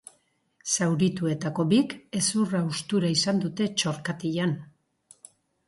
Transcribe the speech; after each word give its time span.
Zaurituetako 0.75 1.65
bik 1.73 1.93
hezur-haustura 2.21 3.13
izan 3.19 3.45
dute 3.47 3.71
txorkatilan. 3.77 4.59